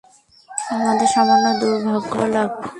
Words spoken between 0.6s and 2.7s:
আমাদের সামান্য দুর্ভাগ্যও লাগবে।